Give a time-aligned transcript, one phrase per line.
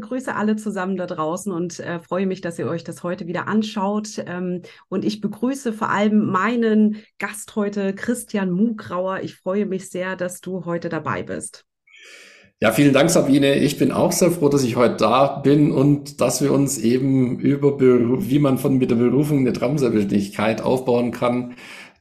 [0.00, 3.48] Begrüße alle zusammen da draußen und äh, freue mich, dass ihr euch das heute wieder
[3.48, 4.22] anschaut.
[4.26, 9.20] Ähm, und ich begrüße vor allem meinen Gast heute, Christian Mugrauer.
[9.22, 11.64] Ich freue mich sehr, dass du heute dabei bist.
[12.60, 13.54] Ja, vielen Dank, Sabine.
[13.56, 17.38] Ich bin auch sehr froh, dass ich heute da bin und dass wir uns eben
[17.38, 21.54] über, wie man von mit der Berufung eine Traumselbstständigkeit aufbauen kann.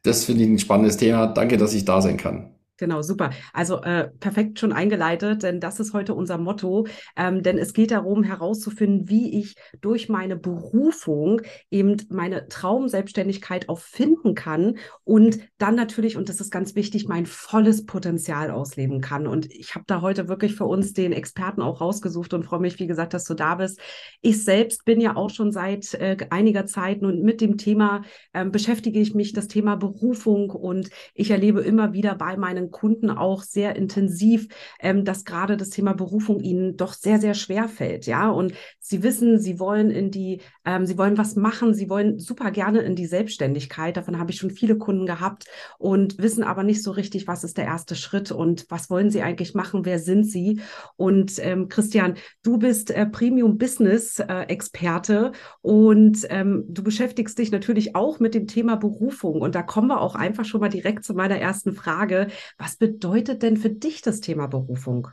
[0.03, 1.27] Das finde ich ein spannendes Thema.
[1.27, 2.55] Danke, dass ich da sein kann.
[2.77, 3.29] Genau, super.
[3.53, 6.87] Also äh, perfekt schon eingeleitet, denn das ist heute unser Motto.
[7.15, 13.79] Ähm, denn es geht darum, herauszufinden, wie ich durch meine Berufung eben meine Traumselbstständigkeit auch
[13.79, 19.25] finden kann und dann natürlich, und das ist ganz wichtig, mein volles Potenzial ausleben kann.
[19.25, 22.77] Und ich habe da heute wirklich für uns den Experten auch rausgesucht und freue mich,
[22.79, 23.79] wie gesagt, dass du da bist.
[24.21, 28.01] Ich selbst bin ja auch schon seit äh, einiger Zeit und mit dem Thema
[28.33, 32.71] äh, beschäftige ich mich, das Thema Berufung und ich erlebe immer wieder bei meinen meinen
[32.71, 34.47] Kunden auch sehr intensiv,
[34.79, 38.05] ähm, dass gerade das Thema Berufung ihnen doch sehr, sehr schwer fällt.
[38.05, 42.19] Ja, und sie wissen, sie wollen in die, ähm, sie wollen was machen, sie wollen
[42.19, 43.97] super gerne in die Selbstständigkeit.
[43.97, 45.45] Davon habe ich schon viele Kunden gehabt
[45.77, 49.21] und wissen aber nicht so richtig, was ist der erste Schritt und was wollen sie
[49.21, 50.61] eigentlich machen, wer sind sie?
[50.95, 57.51] Und ähm, Christian, du bist äh, Premium Business äh, Experte und ähm, du beschäftigst dich
[57.51, 59.41] natürlich auch mit dem Thema Berufung.
[59.41, 62.27] Und da kommen wir auch einfach schon mal direkt zu meiner ersten Frage.
[62.57, 65.09] Was bedeutet denn für dich das Thema Berufung?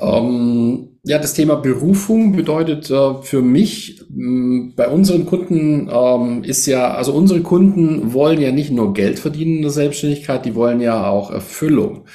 [0.00, 6.66] Ähm, ja, das Thema Berufung bedeutet äh, für mich, mh, bei unseren Kunden ähm, ist
[6.66, 10.80] ja, also unsere Kunden wollen ja nicht nur Geld verdienen in der Selbstständigkeit, die wollen
[10.80, 12.06] ja auch Erfüllung.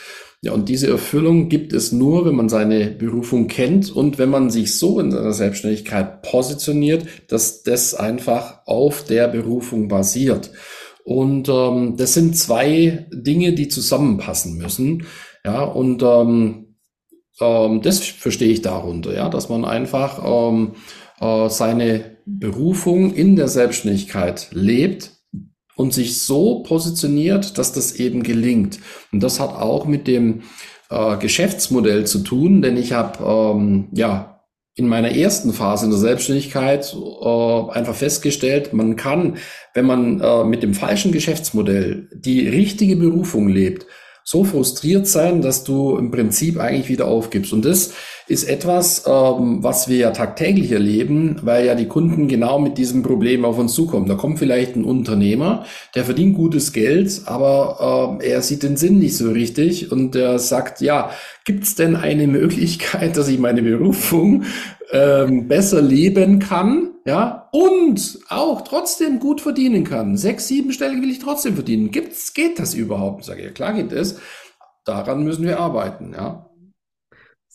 [0.41, 4.51] Ja, und diese Erfüllung gibt es nur, wenn man seine Berufung kennt und wenn man
[4.51, 10.51] sich so in seiner Selbstständigkeit positioniert, dass das einfach auf der Berufung basiert.
[11.05, 15.05] Und ähm, das sind zwei Dinge, die zusammenpassen müssen.
[15.45, 16.75] Ja, und ähm,
[17.39, 20.71] ähm, das verstehe ich darunter, ja, dass man einfach ähm,
[21.21, 25.11] äh, seine Berufung in der Selbstständigkeit lebt
[25.75, 28.79] und sich so positioniert, dass das eben gelingt.
[29.11, 30.41] Und das hat auch mit dem
[30.89, 34.34] äh, Geschäftsmodell zu tun, denn ich habe ähm, ja
[34.75, 39.37] in meiner ersten Phase in der Selbstständigkeit äh, einfach festgestellt, man kann,
[39.73, 43.85] wenn man äh, mit dem falschen Geschäftsmodell die richtige Berufung lebt,
[44.25, 47.53] so frustriert sein, dass du im Prinzip eigentlich wieder aufgibst.
[47.53, 47.93] Und das
[48.27, 53.03] ist etwas, ähm, was wir ja tagtäglich erleben, weil ja die Kunden genau mit diesem
[53.03, 54.07] Problem auf uns zukommen.
[54.07, 58.97] Da kommt vielleicht ein Unternehmer, der verdient gutes Geld, aber äh, er sieht den Sinn
[58.97, 61.11] nicht so richtig und der sagt, ja,
[61.45, 64.43] gibt es denn eine Möglichkeit, dass ich meine Berufung
[64.91, 70.17] ähm, besser leben kann, ja, und auch trotzdem gut verdienen kann.
[70.17, 71.91] Sechs, sieben Stellen will ich trotzdem verdienen.
[71.91, 73.25] Gibt's, geht das überhaupt?
[73.25, 74.19] Sage ich, ja, klar geht es.
[74.83, 76.49] Daran müssen wir arbeiten, ja.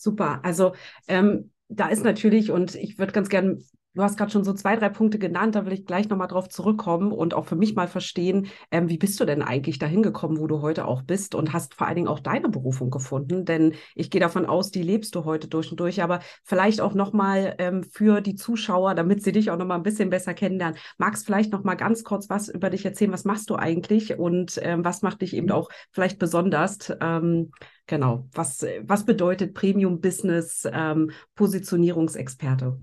[0.00, 0.41] Super.
[0.44, 0.75] Also
[1.09, 3.59] ähm, da ist natürlich, und ich würde ganz gerne
[3.95, 6.49] Du hast gerade schon so zwei, drei Punkte genannt, da will ich gleich nochmal drauf
[6.49, 10.39] zurückkommen und auch für mich mal verstehen, ähm, wie bist du denn eigentlich dahin gekommen,
[10.39, 13.45] wo du heute auch bist und hast vor allen Dingen auch deine Berufung gefunden?
[13.45, 16.95] Denn ich gehe davon aus, die lebst du heute durch und durch, aber vielleicht auch
[16.95, 20.79] nochmal ähm, für die Zuschauer, damit sie dich auch nochmal ein bisschen besser kennenlernen.
[20.97, 23.11] Magst vielleicht nochmal ganz kurz was über dich erzählen?
[23.12, 25.53] Was machst du eigentlich und ähm, was macht dich eben mhm.
[25.53, 26.93] auch vielleicht besonders?
[27.00, 27.50] Ähm,
[27.89, 32.79] genau, was, was bedeutet Premium Business ähm, Positionierungsexperte?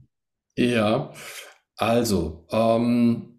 [0.57, 1.11] Ja,
[1.77, 3.37] also, ähm,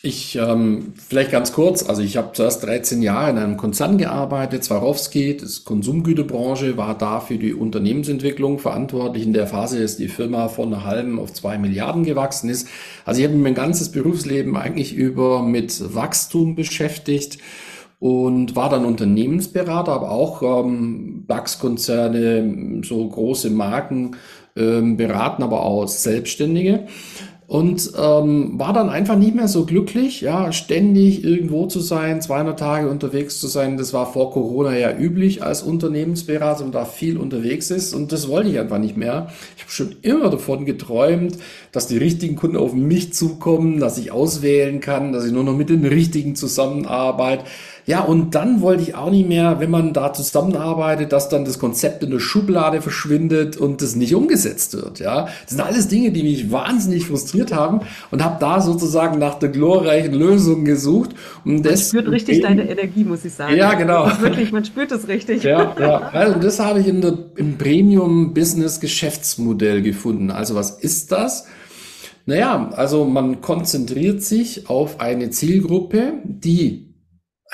[0.00, 4.62] ich ähm, vielleicht ganz kurz, also ich habe zuerst 13 Jahre in einem Konzern gearbeitet,
[4.62, 10.48] Swarovski, das Konsumgüterbranche, war da für die Unternehmensentwicklung verantwortlich in der Phase, dass die Firma
[10.48, 12.68] von einer halben auf zwei Milliarden gewachsen ist.
[13.04, 17.38] Also ich habe mein ganzes Berufsleben eigentlich über mit Wachstum beschäftigt
[17.98, 24.16] und war dann Unternehmensberater, aber auch ähm, DAX-Konzerne, so große Marken
[24.56, 26.86] ähm, beraten aber auch Selbstständige
[27.46, 32.58] und ähm, war dann einfach nicht mehr so glücklich, ja, ständig irgendwo zu sein, 200
[32.58, 33.76] Tage unterwegs zu sein.
[33.76, 38.28] Das war vor Corona ja üblich als Unternehmensberater und da viel unterwegs ist und das
[38.28, 39.28] wollte ich einfach nicht mehr.
[39.56, 41.36] Ich habe schon immer davon geträumt,
[41.70, 45.56] dass die richtigen Kunden auf mich zukommen, dass ich auswählen kann, dass ich nur noch
[45.56, 47.44] mit den richtigen zusammenarbeite.
[47.86, 51.58] Ja, und dann wollte ich auch nicht mehr, wenn man da zusammenarbeitet, dass dann das
[51.58, 55.00] Konzept in der Schublade verschwindet und das nicht umgesetzt wird.
[55.00, 59.34] Ja, das sind alles Dinge, die mich wahnsinnig frustriert haben und habe da sozusagen nach
[59.34, 61.10] der glorreichen Lösung gesucht.
[61.44, 63.54] Und man das spürt richtig deine Energie, muss ich sagen.
[63.54, 64.10] Ja, genau.
[64.20, 65.42] wirklich, man spürt es richtig.
[65.42, 65.98] Ja, ja.
[66.08, 70.30] Also das habe ich in der, im Premium-Business-Geschäftsmodell gefunden.
[70.30, 71.44] Also was ist das?
[72.26, 76.83] Naja, also man konzentriert sich auf eine Zielgruppe, die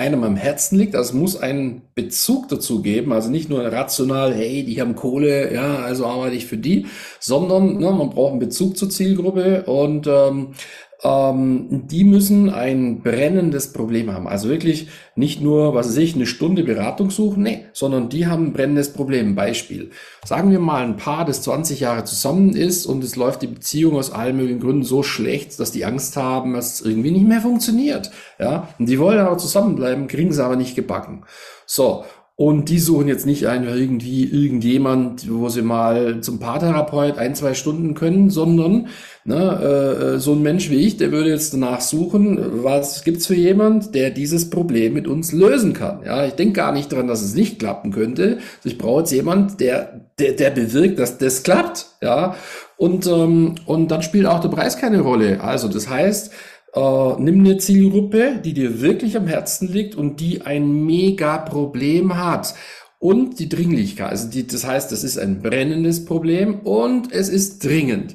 [0.00, 0.97] einem am Herzen liegt.
[0.97, 5.52] Also es muss einen Bezug dazu geben, also nicht nur rational, hey, die haben Kohle,
[5.52, 6.87] ja, also arbeite ich für die,
[7.20, 10.55] sondern ne, man braucht einen Bezug zur Zielgruppe und ähm,
[11.02, 14.29] ähm, die müssen ein brennendes Problem haben.
[14.29, 18.47] Also wirklich nicht nur, was weiß ich, eine Stunde Beratung suchen, nee, sondern die haben
[18.47, 19.35] ein brennendes Problem.
[19.35, 19.91] Beispiel.
[20.25, 23.97] Sagen wir mal ein Paar, das 20 Jahre zusammen ist und es läuft die Beziehung
[23.97, 27.41] aus allen möglichen Gründen so schlecht, dass die Angst haben, dass es irgendwie nicht mehr
[27.41, 28.11] funktioniert.
[28.38, 31.25] Ja, und die wollen aber zusammenbleiben, kriegen sie aber nicht gebacken.
[31.67, 32.05] So,
[32.40, 37.52] und die suchen jetzt nicht einfach irgendwie irgendjemand, wo sie mal zum Paartherapeut ein, zwei
[37.52, 38.88] Stunden können, sondern
[39.26, 43.34] ne, äh, so ein Mensch wie ich, der würde jetzt danach suchen, was gibt's für
[43.34, 46.00] jemand, der dieses Problem mit uns lösen kann.
[46.02, 48.38] Ja, ich denke gar nicht dran, dass es nicht klappen könnte.
[48.38, 51.88] Also ich brauche jetzt jemand, der, der, der bewirkt, dass das klappt.
[52.00, 52.36] Ja,
[52.78, 55.43] und, ähm, und dann spielt auch der Preis keine Rolle.
[55.43, 56.32] Also das heißt,
[56.75, 62.17] Uh, nimm eine Zielgruppe, die dir wirklich am Herzen liegt und die ein mega Problem
[62.17, 62.55] hat.
[63.00, 67.64] Und die Dringlichkeit, also die, das heißt, das ist ein brennendes Problem und es ist
[67.64, 68.14] dringend.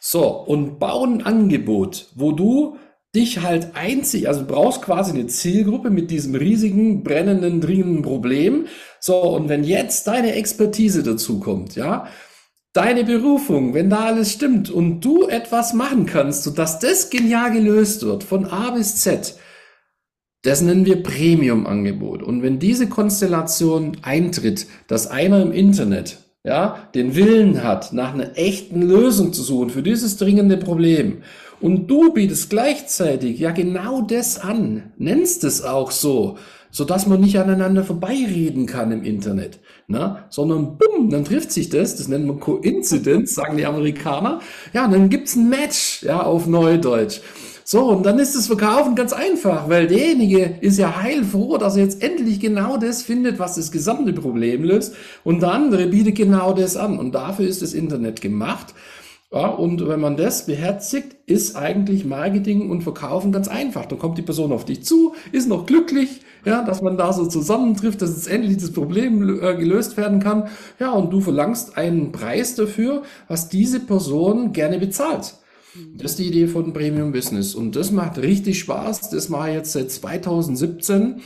[0.00, 2.76] So, und bau ein Angebot, wo du
[3.14, 8.66] dich halt einzig, also du brauchst quasi eine Zielgruppe mit diesem riesigen, brennenden, dringenden Problem.
[9.00, 12.08] So, und wenn jetzt deine Expertise dazu kommt, ja,
[12.74, 18.04] deine Berufung, wenn da alles stimmt und du etwas machen kannst, sodass das genial gelöst
[18.04, 19.36] wird, von A bis Z,
[20.42, 22.22] das nennen wir Premium-Angebot.
[22.22, 28.36] Und wenn diese Konstellation eintritt, dass einer im Internet ja, den Willen hat, nach einer
[28.36, 31.22] echten Lösung zu suchen für dieses dringende Problem
[31.60, 36.36] und du bietest gleichzeitig ja genau das an, nennst es auch so,
[36.74, 40.24] so dass man nicht aneinander vorbeireden kann im Internet, ne?
[40.28, 44.40] sondern bumm, dann trifft sich das, das nennt man Coincidence, sagen die Amerikaner,
[44.72, 47.20] ja, dann gibt's ein Match, ja, auf Neudeutsch.
[47.66, 51.84] So, und dann ist das Verkaufen ganz einfach, weil derjenige ist ja heilfroh, dass er
[51.84, 56.52] jetzt endlich genau das findet, was das gesamte Problem löst, und der andere bietet genau
[56.52, 56.98] das an.
[56.98, 58.74] Und dafür ist das Internet gemacht.
[59.34, 63.84] Ja, und wenn man das beherzigt, ist eigentlich Marketing und Verkaufen ganz einfach.
[63.84, 67.26] Dann kommt die Person auf dich zu, ist noch glücklich, ja, dass man da so
[67.26, 70.48] zusammentrifft, dass jetzt endlich das Problem äh, gelöst werden kann.
[70.78, 75.34] Ja, und du verlangst einen Preis dafür, was diese Person gerne bezahlt.
[75.96, 77.56] Das ist die Idee von Premium Business.
[77.56, 79.10] Und das macht richtig Spaß.
[79.10, 81.22] Das mache ich jetzt seit 2017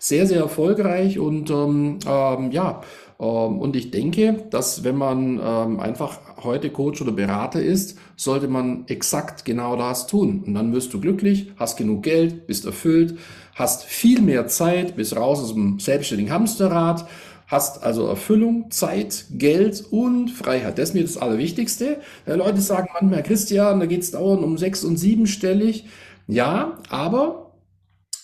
[0.00, 1.20] sehr, sehr erfolgreich.
[1.20, 2.80] Und ähm, ähm, ja,
[3.26, 8.84] und ich denke, dass wenn man ähm, einfach heute Coach oder Berater ist, sollte man
[8.88, 10.42] exakt genau das tun.
[10.44, 13.18] Und dann wirst du glücklich, hast genug Geld, bist erfüllt,
[13.54, 17.06] hast viel mehr Zeit, bist raus aus dem selbstständigen Hamsterrad,
[17.46, 20.78] hast also Erfüllung, Zeit, Geld und Freiheit.
[20.78, 22.00] Das ist mir das Allerwichtigste.
[22.26, 25.84] Ja, Leute sagen manchmal, Christian, da geht es dauernd um sechs- und siebenstellig.
[26.26, 27.52] Ja, aber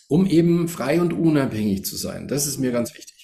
[0.08, 2.26] um eben frei und unabhängig zu sein.
[2.26, 3.18] Das ist mir ganz wichtig.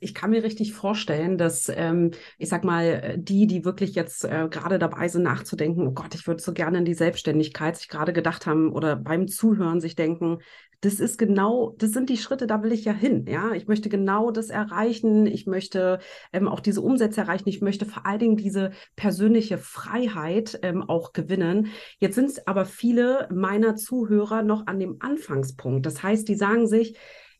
[0.00, 4.48] Ich kann mir richtig vorstellen, dass ähm, ich sag mal, die, die wirklich jetzt äh,
[4.50, 8.12] gerade dabei sind, nachzudenken, oh Gott, ich würde so gerne in die Selbstständigkeit, sich gerade
[8.12, 10.38] gedacht haben oder beim Zuhören sich denken,
[10.80, 13.26] das ist genau, das sind die Schritte, da will ich ja hin.
[13.26, 15.26] Ja, ich möchte genau das erreichen.
[15.26, 15.98] Ich möchte
[16.32, 17.48] ähm, auch diese Umsätze erreichen.
[17.48, 21.68] Ich möchte vor allen Dingen diese persönliche Freiheit ähm, auch gewinnen.
[21.98, 25.86] Jetzt sind aber viele meiner Zuhörer noch an dem Anfangspunkt.
[25.86, 26.96] Das heißt, die sagen sich,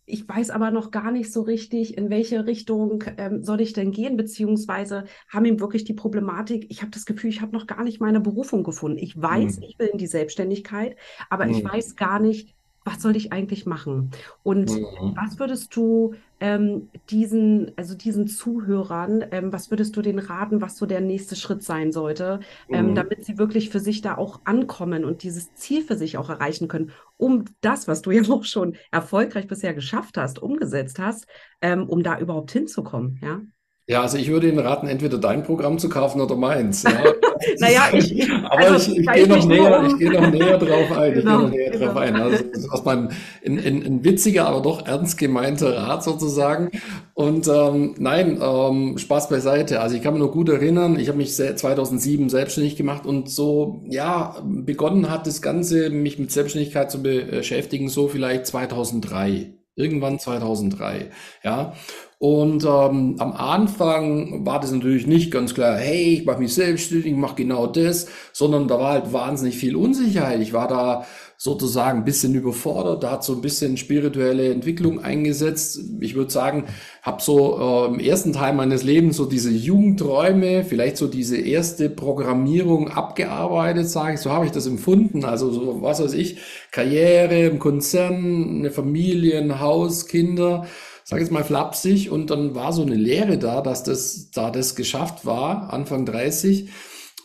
[0.06, 3.90] ich weiß aber noch gar nicht so richtig, in welche Richtung ähm, soll ich denn
[3.90, 7.82] gehen, beziehungsweise haben ihm wirklich die Problematik, ich habe das Gefühl, ich habe noch gar
[7.82, 8.98] nicht meine Berufung gefunden.
[8.98, 9.62] Ich weiß, mhm.
[9.64, 10.96] ich will in die Selbstständigkeit,
[11.28, 11.52] aber mhm.
[11.52, 12.55] ich weiß gar nicht,
[12.86, 14.12] was soll ich eigentlich machen?
[14.44, 15.16] Und mhm.
[15.16, 20.76] was würdest du ähm, diesen, also diesen Zuhörern, ähm, was würdest du denen raten, was
[20.76, 22.94] so der nächste Schritt sein sollte, ähm, mhm.
[22.94, 26.68] damit sie wirklich für sich da auch ankommen und dieses Ziel für sich auch erreichen
[26.68, 31.26] können, um das, was du ja auch schon erfolgreich bisher geschafft hast, umgesetzt hast,
[31.60, 33.40] ähm, um da überhaupt hinzukommen, ja?
[33.88, 36.82] Ja, also ich würde Ihnen raten, entweder dein Programm zu kaufen oder meins.
[36.82, 36.90] Ja.
[37.58, 39.86] naja, ich, ich, aber also, ich, ich gehe noch näher, um.
[39.86, 41.14] ich gehe noch näher drauf ein.
[41.14, 41.86] Genau, ich gehe noch näher genau.
[41.86, 42.16] drauf ein.
[42.16, 43.10] Also das ist mein
[43.46, 46.70] ein, ein, ein witziger, aber doch ernst gemeinter Rat sozusagen.
[47.14, 49.80] Und ähm, nein, ähm, Spaß beiseite.
[49.80, 53.84] Also ich kann mich noch gut erinnern, ich habe mich 2007 selbstständig gemacht und so,
[53.88, 59.52] ja, begonnen hat das Ganze, mich mit Selbstständigkeit zu beschäftigen, so vielleicht 2003.
[59.76, 61.10] Irgendwann 2003,
[61.44, 61.74] ja.
[62.18, 67.12] Und ähm, am Anfang war das natürlich nicht ganz klar, hey, ich mache mich selbstständig,
[67.12, 70.40] ich mache genau das, sondern da war halt wahnsinnig viel Unsicherheit.
[70.40, 71.04] Ich war da
[71.36, 73.02] sozusagen ein bisschen überfordert.
[73.02, 75.78] Da hat so ein bisschen spirituelle Entwicklung eingesetzt.
[76.00, 76.64] Ich würde sagen,
[77.02, 81.90] habe so äh, im ersten Teil meines Lebens so diese Jugendträume, vielleicht so diese erste
[81.90, 84.20] Programmierung abgearbeitet, sage ich.
[84.20, 85.26] So habe ich das empfunden.
[85.26, 86.38] Also so, was weiß ich,
[86.70, 90.66] Karriere im Konzern, eine Familie, ein Haus, Kinder
[91.06, 94.74] sage jetzt mal flapsig, und dann war so eine Lehre da, dass das, da das
[94.74, 96.68] geschafft war, Anfang 30.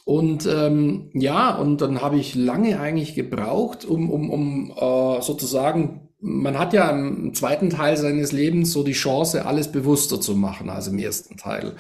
[0.06, 6.10] Und ähm, ja, und dann habe ich lange eigentlich gebraucht, um, um, um äh, sozusagen,
[6.20, 10.70] man hat ja im zweiten Teil seines Lebens so die Chance, alles bewusster zu machen
[10.70, 11.74] als im ersten Teil.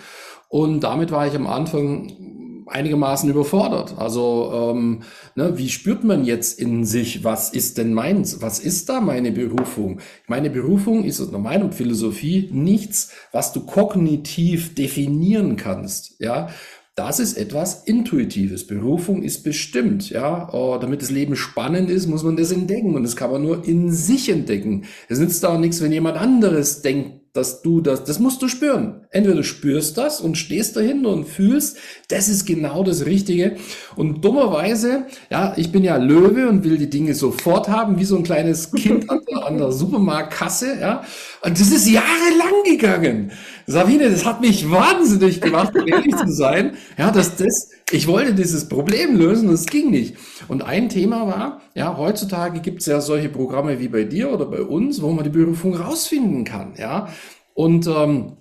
[0.50, 3.96] Und damit war ich am Anfang einigermaßen überfordert.
[3.98, 5.01] Also ähm,
[5.36, 8.41] ne, wie spürt man jetzt in sich, was ist denn meins?
[8.41, 10.00] Was ist da meine Berufung?
[10.27, 16.15] Meine Berufung ist aus meiner Philosophie nichts, was du kognitiv definieren kannst.
[16.20, 16.50] Ja,
[16.96, 18.68] das ist etwas Intuitives.
[18.68, 20.50] Berufung ist bestimmt, ja.
[20.53, 22.96] Oh, damit das Leben spannend ist, muss man das entdecken.
[22.96, 24.84] Und das kann man nur in sich entdecken.
[25.08, 29.06] Es nützt auch nichts, wenn jemand anderes denkt, dass du das, das musst du spüren.
[29.10, 31.78] Entweder du spürst das und stehst dahinter und fühlst,
[32.10, 33.56] das ist genau das Richtige.
[33.96, 38.18] Und dummerweise, ja, ich bin ja Löwe und will die Dinge sofort haben, wie so
[38.18, 41.04] ein kleines Kind an der, an der Supermarktkasse, ja.
[41.42, 43.32] Und das ist jahrelang gegangen.
[43.66, 46.76] Sabine, das hat mich wahnsinnig gemacht, ehrlich zu sein.
[46.98, 50.15] Ja, dass das, ich wollte dieses Problem lösen und es ging nicht.
[50.48, 54.45] Und ein Thema war, ja, heutzutage gibt es ja solche Programme wie bei dir oder
[54.45, 57.10] bei uns, wo man die Berufung rausfinden kann, ja.
[57.53, 58.38] Und ähm,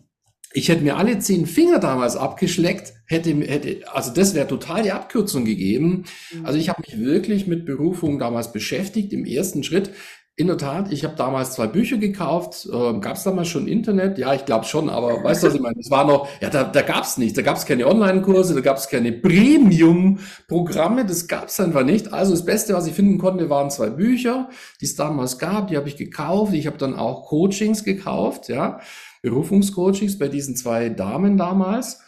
[0.52, 4.90] ich hätte mir alle zehn Finger damals abgeschleckt, hätte, hätte also das wäre total die
[4.90, 6.04] Abkürzung gegeben.
[6.32, 6.46] Mhm.
[6.46, 9.12] Also ich habe mich wirklich mit Berufung damals beschäftigt.
[9.12, 9.92] Im ersten Schritt
[10.40, 12.66] in der Tat, ich habe damals zwei Bücher gekauft.
[12.66, 14.16] Äh, gab es damals schon Internet?
[14.16, 15.78] Ja, ich glaube schon, aber weißt du, was ich meine?
[15.78, 17.34] Es war noch, ja, da, da gab es nichts.
[17.34, 22.14] Da gab es keine Online-Kurse, da gab es keine Premium-Programme, das gab es einfach nicht.
[22.14, 24.48] Also das Beste, was ich finden konnte, waren zwei Bücher,
[24.80, 25.68] die es damals gab.
[25.68, 26.54] Die habe ich gekauft.
[26.54, 28.80] Ich habe dann auch Coachings gekauft, ja,
[29.20, 32.00] Berufungscoachings bei diesen zwei Damen damals.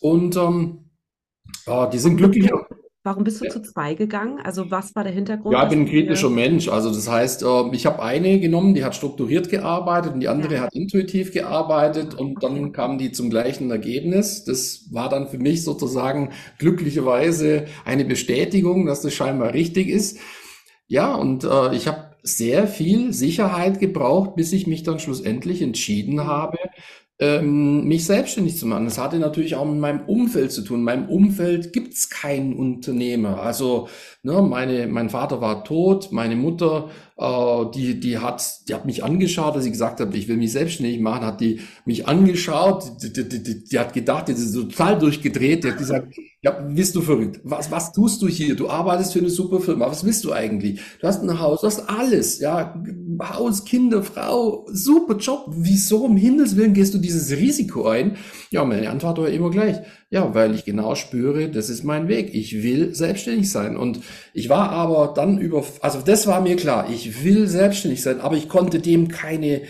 [0.00, 0.90] Und ähm,
[1.66, 2.64] äh, die sind glücklicher.
[3.04, 3.50] Warum bist du ja.
[3.50, 4.38] zu zwei gegangen?
[4.44, 5.54] Also was war der Hintergrund?
[5.54, 6.68] Ja, ich bin ein kritischer Mensch.
[6.68, 10.54] Also das heißt, ähm, ich habe eine genommen, die hat strukturiert gearbeitet und die andere
[10.54, 10.60] ja.
[10.60, 14.44] hat intuitiv gearbeitet und dann kamen die zum gleichen Ergebnis.
[14.44, 20.18] Das war dann für mich sozusagen glücklicherweise eine Bestätigung, dass das scheinbar richtig ist.
[20.86, 26.24] Ja, und äh, ich habe sehr viel Sicherheit gebraucht, bis ich mich dann schlussendlich entschieden
[26.24, 26.58] habe,
[27.22, 28.84] ähm, mich selbstständig zu machen.
[28.84, 30.80] Das hatte natürlich auch mit meinem Umfeld zu tun.
[30.80, 33.40] In meinem Umfeld gibt's keinen Unternehmer.
[33.40, 33.88] Also
[34.24, 36.90] ne, meine, mein Vater war tot, meine Mutter
[37.74, 41.00] die, die, hat, die hat mich angeschaut, als ich gesagt habe, ich will mich selbstständig
[41.00, 45.64] machen, hat die mich angeschaut, die, die, die, die hat gedacht, die ist total durchgedreht,
[45.64, 46.14] die hat gesagt,
[46.44, 47.40] ja, bist du verrückt?
[47.44, 48.56] Was, was tust du hier?
[48.56, 49.88] Du arbeitest für eine super Firma.
[49.88, 50.80] Was willst du eigentlich?
[51.00, 52.74] Du hast ein Haus, du hast alles, ja.
[53.22, 55.46] Haus, Kinder, Frau, super Job.
[55.50, 58.16] Wieso um Himmels Willen gehst du dieses Risiko ein?
[58.50, 59.76] Ja, meine Antwort war immer gleich.
[60.10, 62.34] Ja, weil ich genau spüre, das ist mein Weg.
[62.34, 63.76] Ich will selbstständig sein.
[63.76, 64.00] Und
[64.34, 66.90] ich war aber dann über, also das war mir klar.
[66.90, 69.62] Ich will selbstständig sein, aber ich konnte dem keine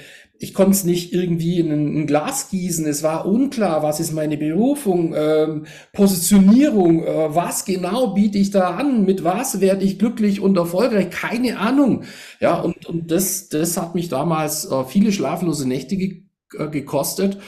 [0.42, 2.84] ich konnte es nicht irgendwie in ein, Glas gießen.
[2.86, 8.74] Es war unklar, was ist meine Berufung, ähm, Positionierung, äh, was genau biete ich da
[8.74, 12.02] an, mit was werde ich glücklich und erfolgreich, keine Ahnung.
[12.40, 16.22] Ja, und, und das, das hat mich damals äh, viele schlaflose Nächte ge
[16.58, 17.38] äh, gekostet.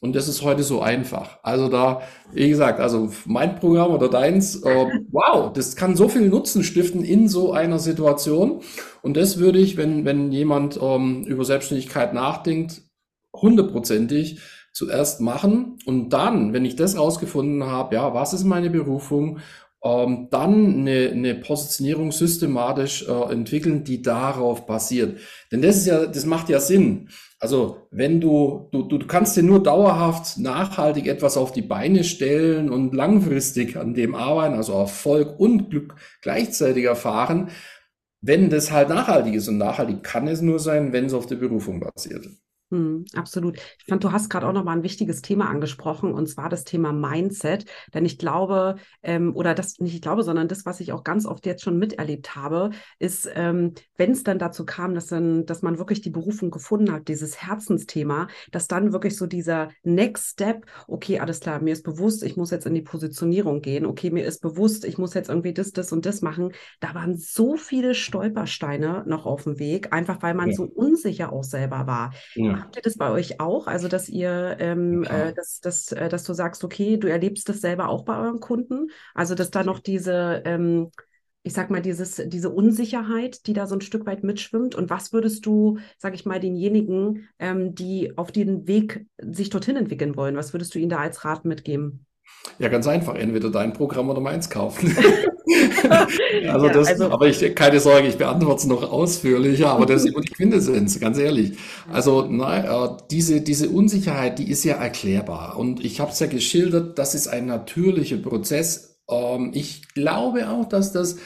[0.00, 1.38] Und das ist heute so einfach.
[1.42, 2.00] Also da,
[2.32, 7.04] wie gesagt, also mein Programm oder deins, äh, wow, das kann so viel Nutzen stiften
[7.04, 8.62] in so einer Situation.
[9.02, 12.82] Und das würde ich, wenn, wenn jemand ähm, über Selbstständigkeit nachdenkt,
[13.34, 14.40] hundertprozentig
[14.72, 15.78] zuerst machen.
[15.84, 19.40] Und dann, wenn ich das rausgefunden habe, ja, was ist meine Berufung
[19.82, 25.20] ähm, dann eine, eine Positionierung systematisch äh, entwickeln, die darauf basiert.
[25.50, 27.08] Denn das ist ja, das macht ja Sinn.
[27.40, 32.68] Also wenn du, du, du kannst dir nur dauerhaft nachhaltig etwas auf die Beine stellen
[32.68, 37.50] und langfristig an dem arbeiten, also Erfolg und Glück gleichzeitig erfahren,
[38.20, 39.48] wenn das halt nachhaltig ist.
[39.48, 42.28] Und nachhaltig kann es nur sein, wenn es auf der Berufung basiert.
[42.70, 43.56] Hm, absolut.
[43.56, 46.92] Ich fand, du hast gerade auch nochmal ein wichtiges Thema angesprochen, und zwar das Thema
[46.92, 47.64] Mindset.
[47.92, 51.26] Denn ich glaube, ähm, oder das nicht ich glaube, sondern das, was ich auch ganz
[51.26, 55.62] oft jetzt schon miterlebt habe, ist, ähm, wenn es dann dazu kam, dass, dann, dass
[55.62, 60.64] man wirklich die Berufung gefunden hat, dieses Herzensthema, dass dann wirklich so dieser Next Step,
[60.86, 64.24] okay, alles klar, mir ist bewusst, ich muss jetzt in die Positionierung gehen, okay, mir
[64.24, 66.52] ist bewusst, ich muss jetzt irgendwie das, das und das machen.
[66.78, 70.56] Da waren so viele Stolpersteine noch auf dem Weg, einfach weil man ja.
[70.56, 72.12] so unsicher auch selber war.
[72.36, 72.59] Ja.
[72.60, 73.66] Habt ihr das bei euch auch?
[73.66, 77.60] Also, dass ihr, ähm, äh, dass, dass, äh, dass du sagst, okay, du erlebst das
[77.60, 78.90] selber auch bei euren Kunden?
[79.14, 80.90] Also, dass da noch diese, ähm,
[81.42, 84.74] ich sag mal, dieses, diese Unsicherheit, die da so ein Stück weit mitschwimmt?
[84.74, 89.76] Und was würdest du, sag ich mal, denjenigen, ähm, die auf den Weg sich dorthin
[89.76, 92.06] entwickeln wollen, was würdest du ihnen da als Rat mitgeben?
[92.58, 93.14] Ja, ganz einfach.
[93.14, 94.94] Entweder dein Programm oder meins kaufen.
[96.48, 100.02] also ja, das, also, aber ich, keine Sorge, ich beantworte es noch ausführlicher, aber das
[100.02, 101.56] ist immer die Quintessenz, ganz ehrlich.
[101.90, 105.56] Also, na, äh, diese, diese Unsicherheit, die ist ja erklärbar.
[105.58, 109.00] Und ich habe es ja geschildert, das ist ein natürlicher Prozess.
[109.08, 111.16] Ähm, ich glaube auch, dass das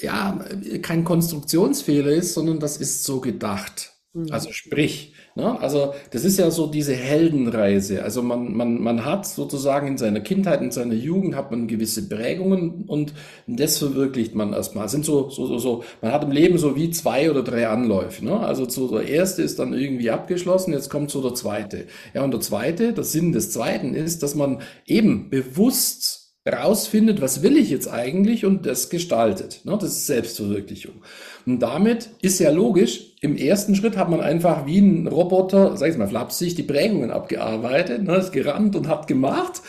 [0.00, 0.44] ja
[0.82, 3.92] kein Konstruktionsfehler ist, sondern das ist so gedacht.
[4.12, 4.32] Mhm.
[4.32, 5.60] Also sprich, Ne?
[5.60, 8.02] Also das ist ja so diese Heldenreise.
[8.02, 12.08] Also man, man, man hat sozusagen in seiner Kindheit, in seiner Jugend hat man gewisse
[12.08, 13.14] Prägungen und
[13.46, 14.88] das verwirklicht man erstmal.
[14.88, 18.24] sind so, so, so, so, man hat im Leben so wie zwei oder drei Anläufe.
[18.24, 18.38] Ne?
[18.38, 21.86] Also so der erste ist dann irgendwie abgeschlossen, jetzt kommt so der zweite.
[22.14, 27.42] Ja, und der zweite, der Sinn des zweiten ist, dass man eben bewusst rausfindet, was
[27.42, 29.60] will ich jetzt eigentlich und das gestaltet.
[29.64, 29.76] Ne?
[29.78, 31.02] Das ist Selbstverwirklichung.
[31.46, 35.90] Und damit ist ja logisch, im ersten Schritt hat man einfach wie ein Roboter, sag
[35.90, 38.16] ich mal flapsig, die Prägungen abgearbeitet, ne?
[38.16, 39.60] ist gerannt und hat gemacht.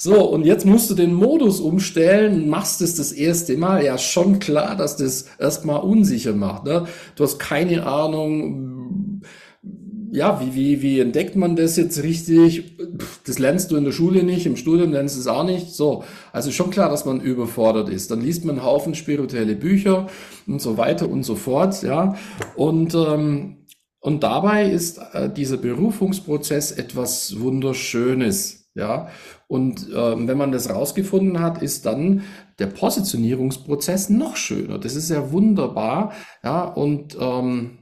[0.00, 3.84] So, und jetzt musst du den Modus umstellen, machst es das erste Mal.
[3.84, 6.64] Ja, schon klar, dass das erstmal unsicher macht.
[6.64, 6.86] Ne?
[7.16, 8.77] Du hast keine Ahnung,
[10.10, 12.76] ja, wie, wie, wie entdeckt man das jetzt richtig?
[13.26, 15.70] Das lernst du in der Schule nicht, im Studium lernst du es auch nicht.
[15.70, 18.10] So, also schon klar, dass man überfordert ist.
[18.10, 20.06] Dann liest man einen Haufen spirituelle Bücher
[20.46, 22.16] und so weiter und so fort, ja.
[22.56, 23.66] Und, ähm,
[24.00, 29.08] und dabei ist äh, dieser Berufungsprozess etwas Wunderschönes, ja.
[29.46, 32.22] Und ähm, wenn man das rausgefunden hat, ist dann
[32.58, 34.78] der Positionierungsprozess noch schöner.
[34.78, 36.12] Das ist ja wunderbar,
[36.44, 36.64] ja.
[36.64, 37.77] Und ähm,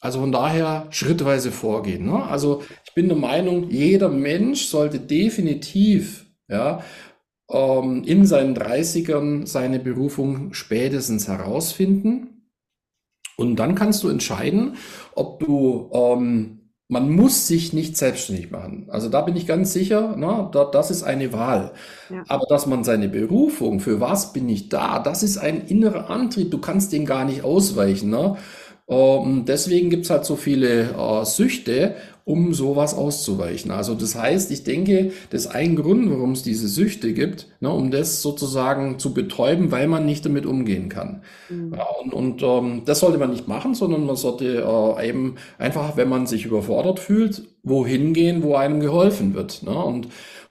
[0.00, 2.06] also von daher schrittweise vorgehen.
[2.06, 2.24] Ne?
[2.24, 6.82] Also ich bin der Meinung, jeder Mensch sollte definitiv ja,
[7.50, 12.34] ähm, in seinen 30ern seine Berufung spätestens herausfinden.
[13.36, 14.76] Und dann kannst du entscheiden,
[15.14, 18.86] ob du, ähm, man muss sich nicht selbstständig machen.
[18.88, 21.72] Also da bin ich ganz sicher, ne, da, das ist eine Wahl.
[22.10, 22.24] Ja.
[22.28, 26.50] Aber dass man seine Berufung, für was bin ich da, das ist ein innerer Antrieb,
[26.50, 28.10] du kannst dem gar nicht ausweichen.
[28.10, 28.36] Ne?
[28.88, 31.96] Ähm, deswegen gibt's halt so viele äh, Süchte,
[32.28, 33.70] um sowas auszuweichen.
[33.70, 37.70] Also das heißt, ich denke, das ist ein Grund, warum es diese Süchte gibt, ne,
[37.70, 41.22] um das sozusagen zu betäuben, weil man nicht damit umgehen kann.
[41.48, 41.74] Mhm.
[41.74, 45.96] Ja, und und ähm, das sollte man nicht machen, sondern man sollte äh, eben einfach,
[45.96, 49.62] wenn man sich überfordert fühlt, wohin gehen, wo einem geholfen wird.
[49.62, 49.72] Ne?
[49.72, 50.08] Und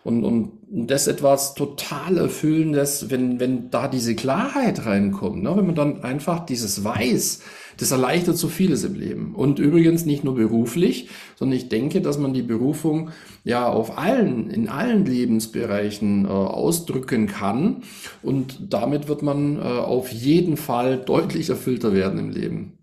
[0.08, 5.52] und, und das etwas total Erfüllendes, wenn, wenn da diese Klarheit reinkommt, ne?
[5.54, 7.42] wenn man dann einfach dieses Weiß,
[7.78, 9.36] das erleichtert so vieles im Leben.
[9.36, 13.10] Und übrigens nicht nur beruflich, sondern ich denke, dass man die Berufung
[13.44, 17.84] ja auf allen, in allen Lebensbereichen äh, ausdrücken kann.
[18.24, 22.77] Und damit wird man äh, auf jeden Fall deutlich erfüllter werden im Leben.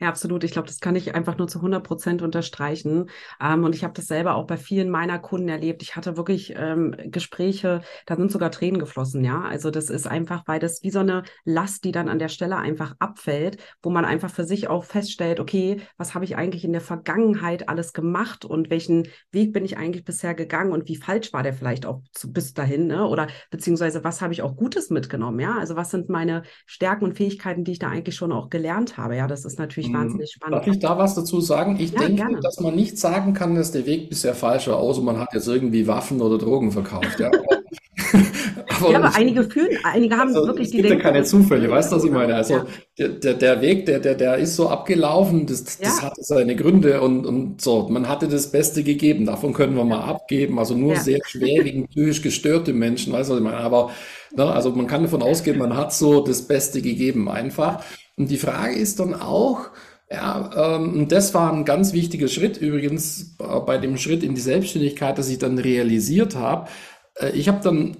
[0.00, 0.44] Ja, absolut.
[0.44, 3.10] Ich glaube, das kann ich einfach nur zu 100 Prozent unterstreichen.
[3.38, 5.82] Ähm, und ich habe das selber auch bei vielen meiner Kunden erlebt.
[5.82, 9.42] Ich hatte wirklich ähm, Gespräche, da sind sogar Tränen geflossen, ja.
[9.42, 12.56] Also das ist einfach, weil das wie so eine Last, die dann an der Stelle
[12.56, 16.72] einfach abfällt, wo man einfach für sich auch feststellt, okay, was habe ich eigentlich in
[16.72, 21.34] der Vergangenheit alles gemacht und welchen Weg bin ich eigentlich bisher gegangen und wie falsch
[21.34, 23.06] war der vielleicht auch zu, bis dahin, ne?
[23.06, 25.58] Oder beziehungsweise was habe ich auch Gutes mitgenommen, ja?
[25.58, 29.16] Also was sind meine Stärken und Fähigkeiten, die ich da eigentlich schon auch gelernt habe,
[29.16, 29.26] ja?
[29.26, 30.56] Das ist natürlich ich wahnsinnig spannend.
[30.56, 31.76] Darf ich da was dazu sagen?
[31.78, 32.40] Ich ja, denke, gerne.
[32.40, 35.48] dass man nicht sagen kann, dass der Weg bisher falsch war, außer man hat jetzt
[35.48, 37.18] irgendwie Waffen oder Drogen verkauft.
[37.18, 37.30] Ja,
[38.68, 40.92] aber, ja, aber einige fühlen, einige haben also, wirklich es gibt die.
[40.92, 42.34] ja keine Zufälle, weißt du, was ich meine?
[42.34, 42.66] Also ja.
[42.98, 46.02] der, der, der Weg, der, der, der ist so abgelaufen, das, das ja.
[46.02, 47.88] hatte seine Gründe und, und so.
[47.88, 50.58] Man hatte das Beste gegeben, davon können wir mal abgeben.
[50.58, 53.58] Also nur sehr schwerwiegend psychisch gestörte Menschen, weißt du, was ich meine?
[53.58, 53.90] Aber
[54.34, 57.84] ne, also man kann davon ausgehen, man hat so das Beste gegeben einfach.
[58.20, 59.70] Und die Frage ist dann auch,
[60.10, 64.42] ja, ähm, das war ein ganz wichtiger Schritt übrigens äh, bei dem Schritt in die
[64.42, 66.68] Selbstständigkeit, dass ich dann realisiert habe.
[67.14, 67.96] Äh, ich habe dann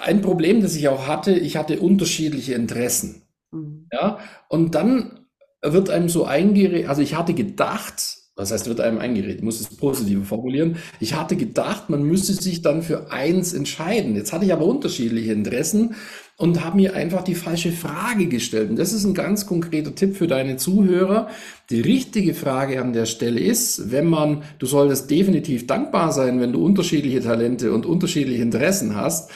[0.00, 3.22] ein Problem, das ich auch hatte, ich hatte unterschiedliche Interessen.
[3.50, 3.88] Mhm.
[3.92, 5.26] Ja, und dann
[5.62, 9.60] wird einem so eingeredet, also ich hatte gedacht, das heißt, wird einem eingeredet, ich muss
[9.60, 10.76] es positiv formulieren.
[11.00, 14.14] Ich hatte gedacht, man müsste sich dann für eins entscheiden.
[14.14, 15.96] Jetzt hatte ich aber unterschiedliche Interessen
[16.38, 18.68] und habe mir einfach die falsche Frage gestellt.
[18.68, 21.28] Und das ist ein ganz konkreter Tipp für deine Zuhörer.
[21.70, 26.52] Die richtige Frage an der Stelle ist, wenn man, du solltest definitiv dankbar sein, wenn
[26.52, 29.30] du unterschiedliche Talente und unterschiedliche Interessen hast.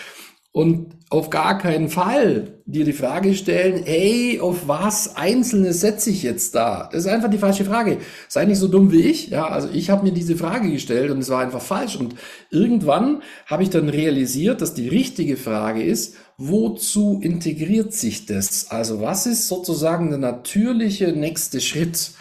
[0.52, 6.22] Und auf gar keinen Fall dir die Frage stellen, hey, auf was Einzelnes setze ich
[6.22, 6.88] jetzt da?
[6.92, 7.98] Das ist einfach die falsche Frage.
[8.28, 9.28] Sei nicht so dumm wie ich.
[9.28, 11.96] Ja, also ich habe mir diese Frage gestellt und es war einfach falsch.
[11.96, 12.14] Und
[12.50, 18.70] irgendwann habe ich dann realisiert, dass die richtige Frage ist, wozu integriert sich das?
[18.70, 22.12] Also was ist sozusagen der natürliche nächste Schritt?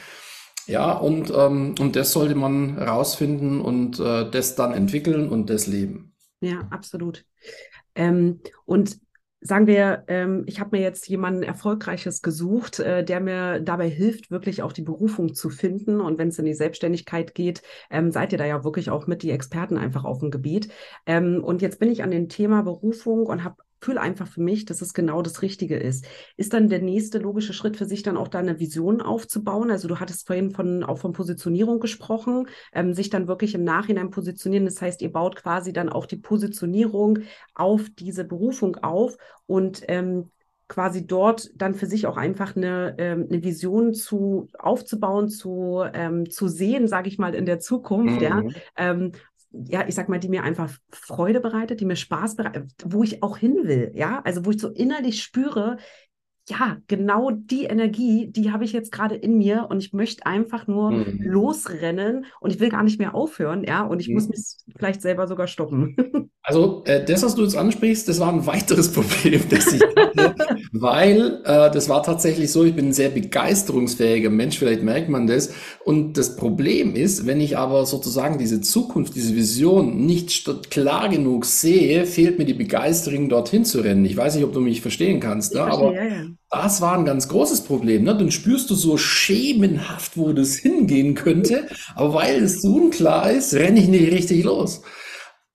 [0.68, 5.68] Ja, und, ähm, und das sollte man rausfinden und äh, das dann entwickeln und das
[5.68, 6.13] leben.
[6.42, 7.26] Ja, absolut.
[7.95, 8.99] Ähm, und
[9.41, 14.32] sagen wir, ähm, ich habe mir jetzt jemanden Erfolgreiches gesucht, äh, der mir dabei hilft,
[14.32, 16.02] wirklich auch die Berufung zu finden.
[16.02, 19.23] Und wenn es in die Selbstständigkeit geht, ähm, seid ihr da ja wirklich auch mit
[19.23, 20.71] die Experten einfach auf dem Gebiet.
[21.06, 24.65] Ähm, und jetzt bin ich an dem Thema Berufung und habe fühle einfach für mich,
[24.65, 26.06] dass es genau das Richtige ist.
[26.38, 29.72] Ist dann der nächste logische Schritt für sich dann auch da eine Vision aufzubauen?
[29.72, 34.10] Also du hattest vorhin von, auch von Positionierung gesprochen, ähm, sich dann wirklich im Nachhinein
[34.10, 34.65] positionieren.
[34.65, 37.20] Das heißt, ihr baut quasi dann auch die Positionierung
[37.54, 40.32] auf diese Berufung auf und ähm,
[40.70, 46.30] quasi dort dann für sich auch einfach eine, ähm, eine Vision zu aufzubauen, zu, ähm,
[46.30, 48.22] zu sehen, sage ich mal, in der Zukunft, mhm.
[48.22, 48.44] ja,
[48.78, 49.12] ähm,
[49.52, 53.24] ja, ich sag mal, die mir einfach Freude bereitet, die mir Spaß bereitet, wo ich
[53.24, 55.78] auch hin will, ja, also wo ich so innerlich spüre,
[56.50, 60.68] ja, genau die Energie, die habe ich jetzt gerade in mir und ich möchte einfach
[60.68, 61.20] nur mhm.
[61.22, 64.16] losrennen und ich will gar nicht mehr aufhören, ja, und ich mhm.
[64.16, 64.40] muss mich
[64.76, 65.96] vielleicht selber sogar stoppen.
[66.42, 70.34] Also, äh, das, was du jetzt ansprichst, das war ein weiteres Problem, das ich hatte,
[70.72, 75.28] weil äh, das war tatsächlich so, ich bin ein sehr begeisterungsfähiger Mensch, vielleicht merkt man
[75.28, 75.54] das.
[75.84, 81.46] Und das Problem ist, wenn ich aber sozusagen diese Zukunft, diese Vision nicht klar genug
[81.46, 84.06] sehe, fehlt mir die Begeisterung, dorthin zu rennen.
[84.06, 85.62] Ich weiß nicht, ob du mich verstehen kannst, ne?
[85.62, 86.26] aber ja, ja.
[86.49, 88.04] Das war ein ganz großes Problem.
[88.04, 88.17] Ne?
[88.17, 93.54] Dann spürst du so schemenhaft, wo das hingehen könnte, aber weil es so unklar ist,
[93.54, 94.82] renne ich nicht richtig los.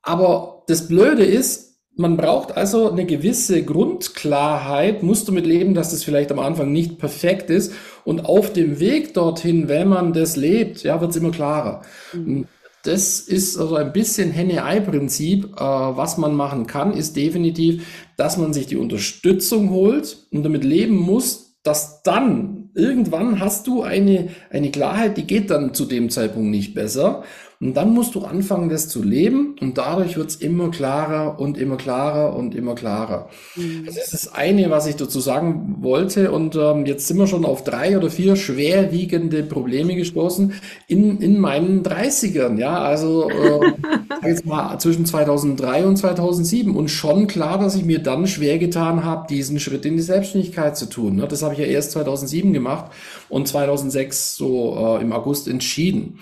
[0.02, 5.90] Aber das Blöde ist, man braucht also eine gewisse Grundklarheit, musst du mit leben, dass
[5.90, 7.72] das vielleicht am Anfang nicht perfekt ist.
[8.04, 11.82] Und auf dem Weg dorthin, wenn man das lebt, ja, wird es immer klarer.
[12.12, 12.46] Mhm.
[12.82, 15.44] Das ist also ein bisschen Henne-Ei-Prinzip.
[15.56, 17.86] Äh, was man machen kann, ist definitiv,
[18.16, 23.82] dass man sich die Unterstützung holt und damit leben muss, dass dann irgendwann hast du
[23.82, 27.24] eine, eine Klarheit, die geht dann zu dem Zeitpunkt nicht besser.
[27.60, 31.56] Und dann musst du anfangen, das zu leben und dadurch wird es immer klarer und
[31.56, 33.30] immer klarer und immer klarer.
[33.56, 33.84] Mhm.
[33.86, 36.32] Das ist das eine, was ich dazu sagen wollte.
[36.32, 40.52] Und ähm, jetzt sind wir schon auf drei oder vier schwerwiegende Probleme gestoßen
[40.88, 42.58] in, in meinen 30ern.
[42.58, 43.72] Ja, also äh,
[44.28, 46.76] jetzt mal zwischen 2003 und 2007.
[46.76, 50.76] Und schon klar, dass ich mir dann schwer getan habe, diesen Schritt in die Selbstständigkeit
[50.76, 51.16] zu tun.
[51.16, 51.28] Ne?
[51.28, 52.90] Das habe ich ja erst 2007 gemacht
[53.28, 56.18] und 2006 so äh, im August entschieden.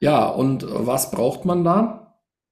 [0.00, 2.02] Ja, und was braucht man da?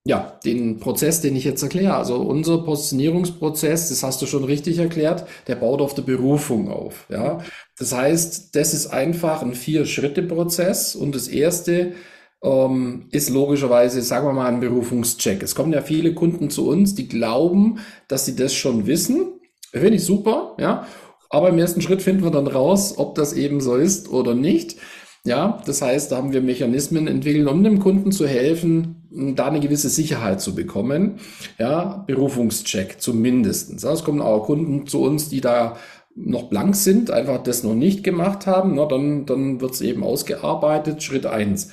[0.07, 1.95] Ja, den Prozess, den ich jetzt erkläre.
[1.95, 7.07] Also unser Positionierungsprozess, das hast du schon richtig erklärt, der baut auf der Berufung auf.
[7.09, 7.39] Ja,
[7.79, 11.93] das heißt, das ist einfach ein Vier-Schritte-Prozess und das erste
[12.43, 15.41] ähm, ist logischerweise, sagen wir mal, ein Berufungscheck.
[15.41, 19.39] Es kommen ja viele Kunden zu uns, die glauben, dass sie das schon wissen.
[19.71, 20.85] Finde ich super, ja.
[21.29, 24.77] Aber im ersten Schritt finden wir dann raus, ob das eben so ist oder nicht.
[25.25, 29.59] Ja, das heißt, da haben wir Mechanismen entwickelt, um dem Kunden zu helfen, da eine
[29.59, 31.15] gewisse Sicherheit zu bekommen.
[31.57, 33.81] Ja, Berufungscheck zumindestens.
[33.81, 35.77] Ja, es kommen auch Kunden zu uns, die da
[36.15, 40.03] noch blank sind, einfach das noch nicht gemacht haben, na, dann, dann wird es eben
[40.03, 41.03] ausgearbeitet.
[41.03, 41.71] Schritt eins.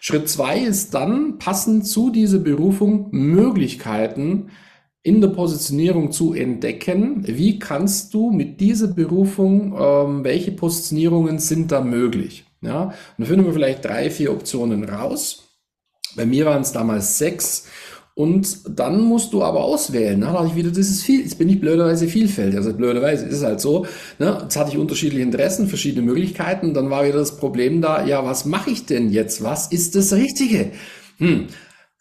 [0.00, 4.50] Schritt zwei ist dann, passend zu dieser Berufung, Möglichkeiten
[5.02, 7.22] in der Positionierung zu entdecken.
[7.26, 12.43] Wie kannst du mit dieser Berufung, ähm, welche Positionierungen sind da möglich?
[12.64, 15.48] Ja, dann finden wir vielleicht drei, vier Optionen raus.
[16.16, 17.66] Bei mir waren es damals sechs.
[18.16, 20.20] Und dann musst du aber auswählen.
[20.20, 20.26] Ne?
[20.26, 22.56] Da hatte ich wieder dieses viel, jetzt bin ich blöderweise vielfältig.
[22.56, 23.86] Also blöderweise ist es halt so.
[24.20, 24.38] Ne?
[24.42, 26.74] Jetzt hatte ich unterschiedliche Interessen, verschiedene Möglichkeiten.
[26.74, 29.42] Dann war wieder das Problem da, ja, was mache ich denn jetzt?
[29.42, 30.70] Was ist das Richtige?
[31.18, 31.48] Hm.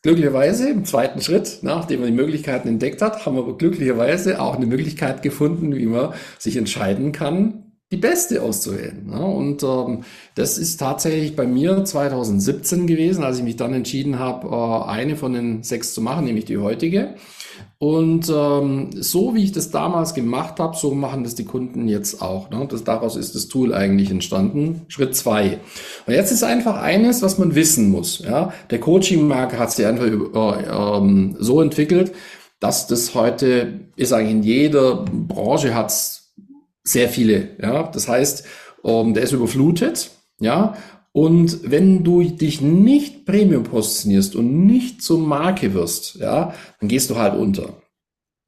[0.03, 4.65] Glücklicherweise im zweiten Schritt, nachdem man die Möglichkeiten entdeckt hat, haben wir glücklicherweise auch eine
[4.65, 7.62] Möglichkeit gefunden, wie man sich entscheiden kann,
[7.93, 9.05] die beste auszuwählen.
[9.05, 9.23] Ne?
[9.23, 10.03] Und ähm,
[10.33, 15.15] das ist tatsächlich bei mir 2017 gewesen, als ich mich dann entschieden habe, äh, eine
[15.15, 17.13] von den sechs zu machen, nämlich die heutige.
[17.77, 22.19] Und ähm, so wie ich das damals gemacht habe, so machen das die Kunden jetzt
[22.23, 22.49] auch.
[22.49, 22.65] Ne?
[22.67, 24.81] Das, daraus ist das Tool eigentlich entstanden.
[24.87, 25.59] Schritt zwei.
[26.07, 28.23] Und jetzt ist einfach eines, was man wissen muss.
[28.25, 28.53] Ja?
[28.71, 32.13] Der Coaching-Markt hat sich einfach äh, ähm, so entwickelt,
[32.59, 36.22] dass das heute ist eigentlich in jeder Branche hat's
[36.83, 37.55] sehr viele.
[37.61, 38.45] Ja, das heißt,
[38.83, 40.11] ähm, der ist überflutet.
[40.39, 40.75] Ja,
[41.13, 47.09] und wenn du dich nicht Premium positionierst und nicht zur Marke wirst, ja, dann gehst
[47.09, 47.81] du halt unter.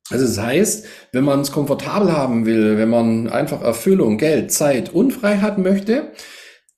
[0.10, 4.93] Also das heißt, wenn man es komfortabel haben will, wenn man einfach Erfüllung, Geld, Zeit
[4.93, 6.12] und Freiheit möchte,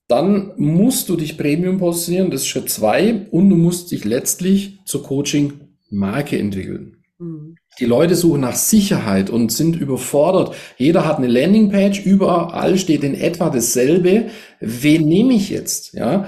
[0.07, 4.79] dann musst du dich Premium positionieren, das ist Schritt zwei, und du musst dich letztlich
[4.85, 7.03] zur Coaching-Marke entwickeln.
[7.17, 7.55] Mhm.
[7.79, 10.55] Die Leute suchen nach Sicherheit und sind überfordert.
[10.77, 14.27] Jeder hat eine Landingpage, überall steht in etwa dasselbe.
[14.59, 15.93] Wen nehme ich jetzt?
[15.93, 16.27] Ja.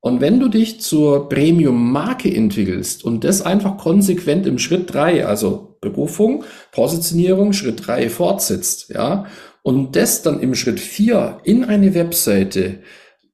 [0.00, 5.76] Und wenn du dich zur Premium-Marke entwickelst und das einfach konsequent im Schritt drei, also
[5.80, 9.26] Berufung, Positionierung, Schritt drei fortsetzt, ja,
[9.62, 12.78] und das dann im Schritt vier in eine Webseite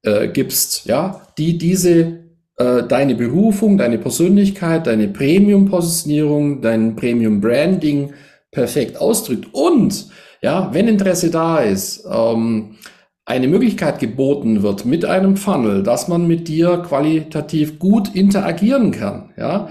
[0.03, 2.24] äh, gibst, ja, die diese
[2.57, 8.13] äh, deine Berufung, deine Persönlichkeit, deine Premium-Positionierung, dein Premium-Branding
[8.51, 10.07] perfekt ausdrückt und
[10.41, 12.77] ja, wenn Interesse da ist, ähm,
[13.25, 19.31] eine Möglichkeit geboten wird mit einem Funnel, dass man mit dir qualitativ gut interagieren kann,
[19.37, 19.69] ja,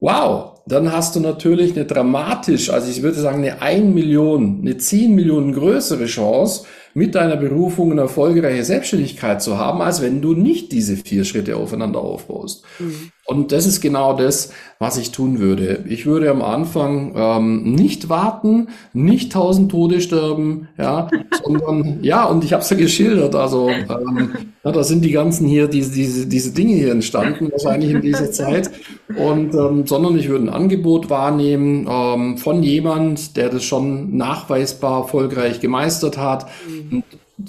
[0.00, 4.76] wow, dann hast du natürlich eine dramatisch, also ich würde sagen eine 1 Million, eine
[4.76, 10.34] 10 Millionen größere Chance, mit deiner Berufung eine erfolgreiche Selbstständigkeit zu haben, als wenn du
[10.34, 12.64] nicht diese vier Schritte aufeinander aufbaust.
[12.78, 13.10] Mhm.
[13.26, 15.84] Und das ist genau das, was ich tun würde.
[15.88, 21.08] Ich würde am Anfang ähm, nicht warten, nicht tausend Tode sterben, ja,
[21.42, 23.34] sondern ja, und ich habe es ja geschildert.
[23.34, 24.32] Also ähm,
[24.62, 28.30] ja, da sind die ganzen hier diese diese diese Dinge hier entstanden wahrscheinlich in dieser
[28.30, 28.70] Zeit.
[29.16, 35.00] Und ähm, sondern ich würde ein Angebot wahrnehmen ähm, von jemand, der das schon nachweisbar
[35.00, 36.46] erfolgreich gemeistert hat.
[36.68, 37.02] Mhm.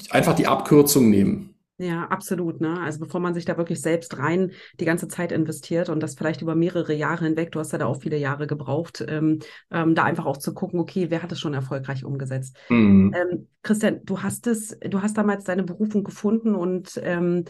[0.09, 1.54] Einfach die Abkürzung nehmen.
[1.77, 2.61] Ja, absolut.
[2.61, 2.79] Ne?
[2.81, 6.41] Also bevor man sich da wirklich selbst rein die ganze Zeit investiert und das vielleicht
[6.41, 9.39] über mehrere Jahre hinweg, du hast ja da auch viele Jahre gebraucht, ähm,
[9.71, 12.55] ähm, da einfach auch zu gucken, okay, wer hat es schon erfolgreich umgesetzt?
[12.69, 13.13] Mhm.
[13.13, 17.43] Ähm, Christian, du hast es, du hast damals deine Berufung gefunden und ähm,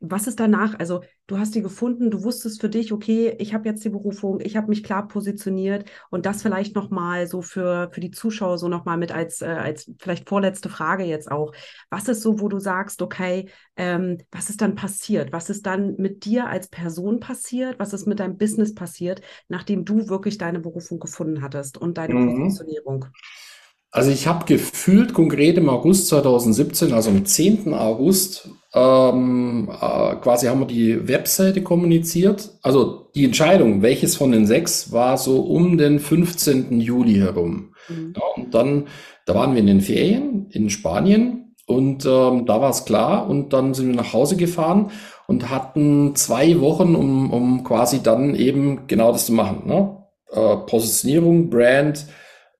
[0.00, 0.78] was ist danach?
[0.78, 4.40] Also du hast die gefunden, du wusstest für dich, okay, ich habe jetzt die Berufung,
[4.40, 8.68] ich habe mich klar positioniert und das vielleicht nochmal so für, für die Zuschauer so
[8.68, 11.52] nochmal mit als, äh, als vielleicht vorletzte Frage jetzt auch.
[11.90, 15.30] Was ist so, wo du sagst, okay, ähm, was ist dann passiert?
[15.30, 17.78] Was ist dann mit dir als Person passiert?
[17.78, 22.14] Was ist mit deinem Business passiert, nachdem du wirklich deine Berufung gefunden hattest und deine
[22.14, 22.44] mhm.
[22.44, 23.04] Positionierung?
[23.90, 27.74] Also ich habe gefühlt konkret im August 2017, also am 10.
[27.74, 32.50] August, ähm, äh, quasi haben wir die Webseite kommuniziert.
[32.62, 36.80] Also die Entscheidung, welches von den sechs, war so um den 15.
[36.80, 37.74] Juli herum.
[37.88, 38.14] Mhm.
[38.16, 38.86] Ja, und dann,
[39.26, 43.52] da waren wir in den Ferien in Spanien und ähm, da war es klar und
[43.52, 44.90] dann sind wir nach Hause gefahren
[45.26, 49.62] und hatten zwei Wochen, um, um quasi dann eben genau das zu machen.
[49.66, 49.96] Ne?
[50.30, 52.06] Äh, Positionierung, Brand,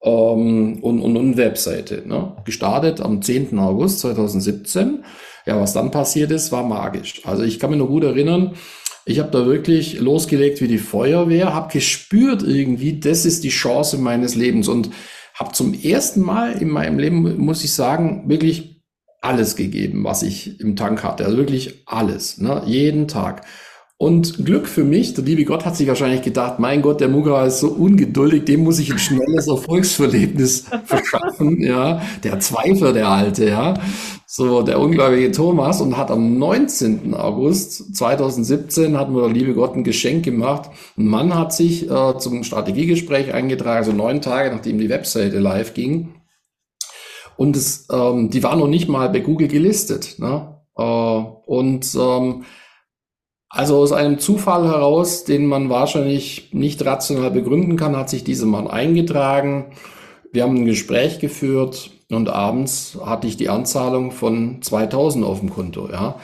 [0.02, 2.02] ähm, und, und, und Webseite.
[2.06, 2.36] Ne?
[2.44, 3.58] Gestartet am 10.
[3.58, 5.04] August 2017.
[5.46, 7.22] Ja, was dann passiert ist, war magisch.
[7.24, 8.54] Also ich kann mich noch gut erinnern,
[9.08, 13.96] ich habe da wirklich losgelegt wie die Feuerwehr, habe gespürt irgendwie, das ist die Chance
[13.96, 14.90] meines Lebens und
[15.32, 18.82] habe zum ersten Mal in meinem Leben, muss ich sagen, wirklich
[19.22, 21.24] alles gegeben, was ich im Tank hatte.
[21.24, 22.62] Also wirklich alles, ne?
[22.66, 23.46] jeden Tag.
[24.00, 27.44] Und Glück für mich, der liebe Gott hat sich wahrscheinlich gedacht, mein Gott, der Muga
[27.44, 32.00] ist so ungeduldig, dem muss ich ein schnelles Erfolgsverlebnis verschaffen, ja.
[32.22, 33.74] Der Zweifler, der Alte, ja.
[34.24, 37.12] So, der ungläubige Thomas und hat am 19.
[37.12, 40.70] August 2017 hat mir der liebe Gott ein Geschenk gemacht.
[40.96, 45.74] Ein Mann hat sich äh, zum Strategiegespräch eingetragen, also neun Tage nachdem die Webseite live
[45.74, 46.14] ging.
[47.36, 50.60] Und es, ähm, die war noch nicht mal bei Google gelistet, ne?
[50.76, 52.44] Äh, und ähm,
[53.50, 58.46] also aus einem Zufall heraus, den man wahrscheinlich nicht rational begründen kann, hat sich dieser
[58.46, 59.66] Mann eingetragen.
[60.32, 65.50] Wir haben ein Gespräch geführt und abends hatte ich die Anzahlung von 2000 auf dem
[65.50, 66.16] Konto, ja.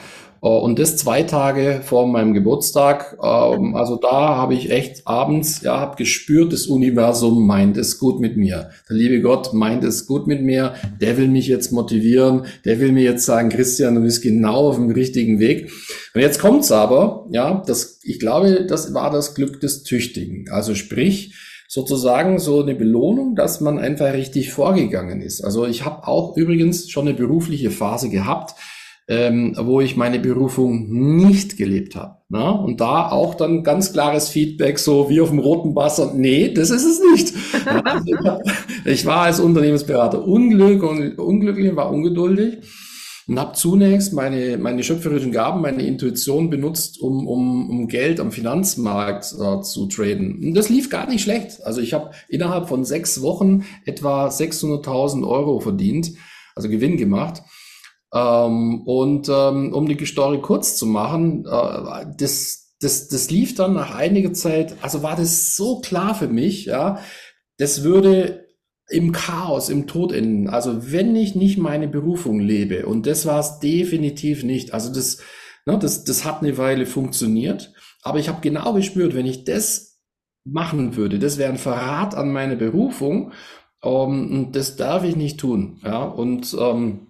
[0.45, 3.17] Äh, und das zwei Tage vor meinem Geburtstag.
[3.21, 8.19] Ähm, also da habe ich echt abends, ja, habe gespürt, das Universum meint es gut
[8.19, 8.69] mit mir.
[8.87, 10.75] Der liebe Gott meint es gut mit mir.
[11.01, 12.45] Der will mich jetzt motivieren.
[12.63, 15.71] Der will mir jetzt sagen, Christian, du bist genau auf dem richtigen Weg.
[16.13, 20.45] Und jetzt kommt's aber, ja, das, ich glaube, das war das Glück des Tüchtigen.
[20.51, 21.33] Also sprich,
[21.67, 25.43] sozusagen so eine Belohnung, dass man einfach richtig vorgegangen ist.
[25.43, 28.55] Also ich habe auch übrigens schon eine berufliche Phase gehabt,
[29.07, 32.17] ähm, wo ich meine Berufung nicht gelebt habe.
[32.29, 32.51] Ne?
[32.51, 36.71] Und da auch dann ganz klares Feedback, so wie auf dem roten Wasser, nee, das
[36.71, 37.33] ist es nicht.
[37.83, 38.39] also
[38.85, 42.57] ich, war als Unternehmensberater unglück und unglücklich, war ungeduldig
[43.27, 48.31] und habe zunächst meine, meine schöpferischen Gaben, meine Intuition benutzt, um, um, um Geld am
[48.31, 50.43] Finanzmarkt äh, zu traden.
[50.43, 51.63] Und das lief gar nicht schlecht.
[51.63, 56.11] Also ich habe innerhalb von sechs Wochen etwa 600.000 Euro verdient,
[56.55, 57.43] also Gewinn gemacht.
[58.15, 63.73] Ähm, und ähm, um die Story kurz zu machen, äh, das, das, das lief dann
[63.73, 66.99] nach einiger Zeit, also war das so klar für mich, ja,
[67.57, 68.45] das würde
[68.89, 70.47] im Chaos, im Tod enden.
[70.47, 74.73] Also wenn ich nicht meine Berufung lebe, und das war es definitiv nicht.
[74.73, 75.17] Also das,
[75.65, 79.99] ne, das, das hat eine Weile funktioniert, aber ich habe genau gespürt, wenn ich das
[80.45, 83.33] machen würde, das wäre ein Verrat an meine Berufung,
[83.83, 85.81] ähm, und das darf ich nicht tun.
[85.83, 87.07] Ja, und ähm,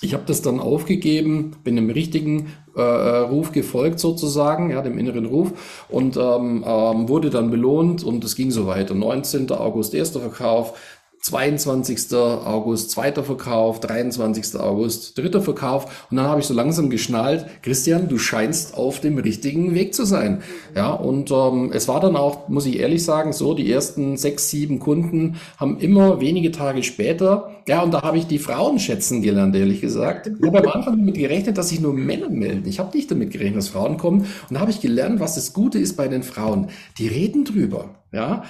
[0.00, 4.98] ich habe das dann aufgegeben, bin dem richtigen äh, äh, Ruf gefolgt sozusagen, ja, dem
[4.98, 8.94] inneren Ruf und ähm, ähm, wurde dann belohnt und es ging so weiter.
[8.94, 9.50] 19.
[9.50, 10.78] August erster Verkauf,
[11.20, 12.14] 22.
[12.14, 14.58] August zweiter Verkauf, 23.
[14.60, 19.18] August dritter Verkauf und dann habe ich so langsam geschnallt, Christian, du scheinst auf dem
[19.18, 20.42] richtigen Weg zu sein.
[20.74, 24.50] Ja, und ähm, es war dann auch, muss ich ehrlich sagen, so, die ersten sechs,
[24.50, 29.20] sieben Kunden haben immer wenige Tage später, ja, und da habe ich die Frauen schätzen
[29.20, 30.26] gelernt, ehrlich gesagt.
[30.26, 32.66] Ich habe am Anfang damit gerechnet, dass sich nur Männer melden.
[32.66, 34.20] Ich habe nicht damit gerechnet, dass Frauen kommen.
[34.20, 36.68] Und da habe ich gelernt, was das Gute ist bei den Frauen.
[36.96, 37.90] Die reden drüber.
[38.10, 38.44] Ja,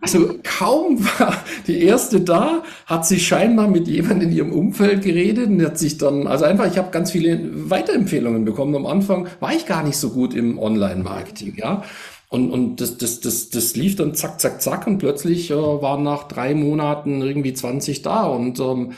[0.00, 5.48] also kaum war die erste da, hat sie scheinbar mit jemandem in ihrem Umfeld geredet
[5.48, 8.74] und hat sich dann, also einfach, ich habe ganz viele Weiterempfehlungen bekommen.
[8.76, 11.82] Am Anfang war ich gar nicht so gut im Online-Marketing, ja.
[12.30, 16.02] Und, und das, das, das, das lief dann zack, zack, zack und plötzlich äh, waren
[16.02, 18.92] nach drei Monaten irgendwie 20 da und ähm,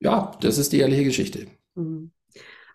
[0.00, 1.48] ja, das ist die ehrliche Geschichte.
[1.74, 2.12] Mhm.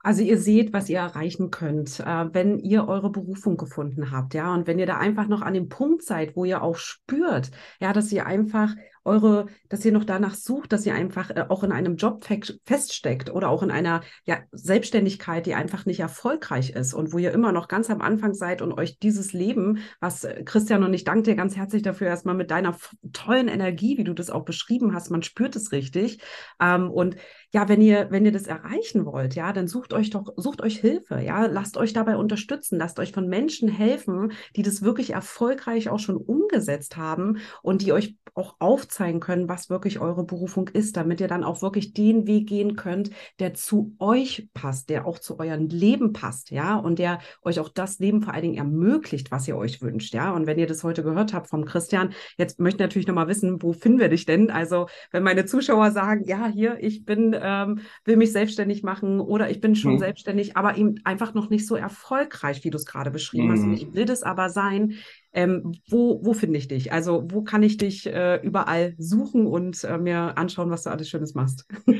[0.03, 4.53] Also ihr seht, was ihr erreichen könnt, äh, wenn ihr eure Berufung gefunden habt, ja,
[4.53, 7.93] und wenn ihr da einfach noch an dem Punkt seid, wo ihr auch spürt, ja,
[7.93, 11.71] dass ihr einfach eure, dass ihr noch danach sucht, dass ihr einfach äh, auch in
[11.71, 12.25] einem Job
[12.65, 17.31] feststeckt oder auch in einer ja, Selbstständigkeit, die einfach nicht erfolgreich ist und wo ihr
[17.31, 21.03] immer noch ganz am Anfang seid und euch dieses Leben, was äh, Christian und ich
[21.03, 22.77] danke dir ganz herzlich dafür erstmal mit deiner
[23.13, 26.19] tollen Energie, wie du das auch beschrieben hast, man spürt es richtig.
[26.59, 27.15] Ähm, und
[27.53, 30.79] ja, wenn ihr, wenn ihr das erreichen wollt, ja, dann sucht euch doch, sucht euch
[30.79, 35.89] Hilfe, ja, lasst euch dabei unterstützen, lasst euch von Menschen helfen, die das wirklich erfolgreich
[35.89, 40.97] auch schon umgesetzt haben und die euch auch aufzeigen können, was wirklich eure Berufung ist,
[40.97, 45.19] damit ihr dann auch wirklich den Weg gehen könnt, der zu euch passt, der auch
[45.19, 49.29] zu eurem Leben passt, ja, und der euch auch das Leben vor allen Dingen ermöglicht,
[49.29, 50.31] was ihr euch wünscht, ja.
[50.31, 53.61] Und wenn ihr das heute gehört habt vom Christian, jetzt möchte ich natürlich nochmal wissen,
[53.61, 54.49] wo finden wir dich denn?
[54.49, 59.49] Also, wenn meine Zuschauer sagen, ja, hier, ich bin ähm, will mich selbstständig machen oder
[59.49, 59.99] ich bin schon mhm.
[59.99, 63.51] selbstständig, aber eben einfach noch nicht so erfolgreich, wie du es gerade beschrieben mhm.
[63.51, 63.63] hast.
[63.63, 64.93] Und ich will das aber sein.
[65.33, 66.93] Ähm, wo, wo finde ich dich?
[66.93, 71.09] Also wo kann ich dich äh, überall suchen und äh, mir anschauen, was du alles
[71.09, 71.65] Schönes machst?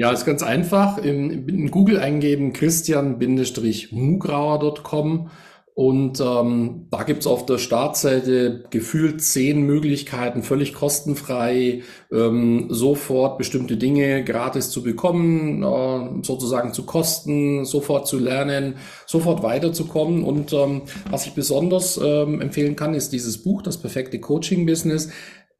[0.00, 0.98] Ja, ist ganz einfach.
[0.98, 5.28] In, in Google eingeben christian-mugrauer.com
[5.78, 13.76] und ähm, da gibt's auf der Startseite gefühlt zehn Möglichkeiten, völlig kostenfrei, ähm, sofort bestimmte
[13.76, 18.74] Dinge gratis zu bekommen, äh, sozusagen zu kosten, sofort zu lernen,
[19.06, 20.24] sofort weiterzukommen.
[20.24, 25.10] Und ähm, was ich besonders ähm, empfehlen kann, ist dieses Buch, das perfekte Coaching-Business.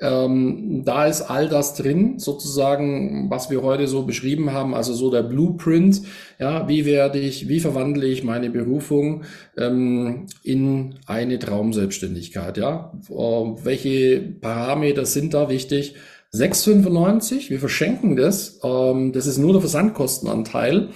[0.01, 5.11] Ähm, da ist all das drin, sozusagen, was wir heute so beschrieben haben, also so
[5.11, 6.03] der Blueprint,
[6.39, 9.25] ja, wie werde ich, wie verwandle ich meine Berufung
[9.57, 15.97] ähm, in eine Traumselbstständigkeit, ja, äh, welche Parameter sind da wichtig?
[16.33, 20.91] 6,95, wir verschenken das, ähm, das ist nur der Versandkostenanteil.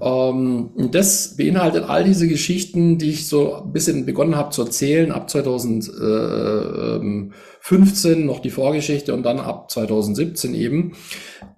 [0.00, 5.10] Ähm, das beinhaltet all diese Geschichten, die ich so ein bisschen begonnen habe zu erzählen,
[5.12, 10.92] ab 2015 noch die Vorgeschichte und dann ab 2017 eben.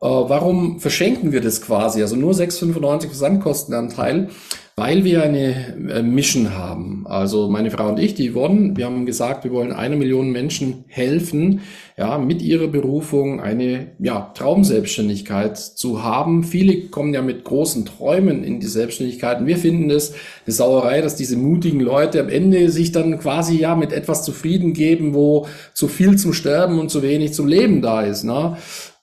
[0.00, 2.03] Äh, warum verschenken wir das quasi?
[2.03, 4.31] Also nur 6,95% Versandkostenanteil
[4.80, 7.06] weil wir eine äh, Mission haben.
[7.06, 10.84] Also meine Frau und ich, die Yvonne, wir haben gesagt, wir wollen einer Million Menschen
[10.86, 11.60] helfen,
[11.98, 16.44] ja, mit ihrer Berufung eine ja, Traumselbstständigkeit zu haben.
[16.44, 20.14] Viele kommen ja mit großen Träumen in die Selbstständigkeit und wir finden es
[20.46, 24.72] eine Sauerei, dass diese mutigen Leute am Ende sich dann quasi ja mit etwas zufrieden
[24.72, 28.24] geben, wo zu viel zum Sterben und zu wenig zum Leben da ist.
[28.24, 28.56] Ne?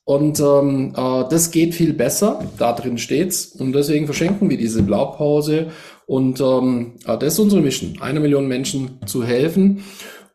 [0.07, 3.47] Und ähm, äh, das geht viel besser, da drin steht's.
[3.47, 5.67] Und deswegen verschenken wir diese Blaupause.
[6.05, 9.83] Und ähm, äh, das ist unsere Mission, eine Million Menschen zu helfen.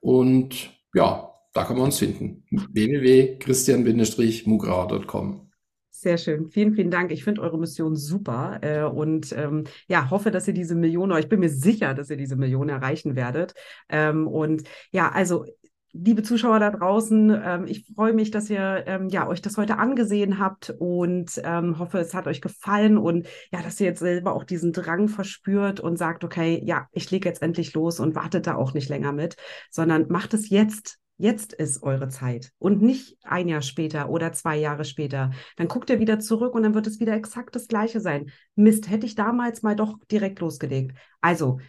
[0.01, 2.45] Und ja, da kann man uns finden.
[2.51, 5.49] www.christian-mugrauer.com.
[5.91, 6.51] Sehr schön.
[6.51, 7.11] Vielen, vielen Dank.
[7.11, 11.31] Ich finde eure Mission super äh, und ähm, ja, hoffe, dass ihr diese Million, ich
[11.31, 13.55] bin mir sicher, dass ihr diese Million erreichen werdet.
[13.89, 15.47] Ähm, und ja, also
[15.93, 19.79] liebe Zuschauer da draußen, ähm, ich freue mich, dass ihr ähm, ja, euch das heute
[19.79, 24.35] angesehen habt und ähm, hoffe, es hat euch gefallen und ja, dass ihr jetzt selber
[24.35, 28.47] auch diesen Drang verspürt und sagt, okay, ja, ich lege jetzt endlich los und wartet
[28.47, 29.37] da auch nicht länger mit,
[29.71, 30.99] sondern macht es jetzt.
[31.19, 35.31] Jetzt ist eure Zeit und nicht ein Jahr später oder zwei Jahre später.
[35.57, 38.33] Dann guckt ihr wieder zurück und dann wird es wieder exakt das Gleiche sein.
[38.57, 40.97] Mist, hätte ich damals mal doch direkt losgelegt.
[41.21, 41.61] Also,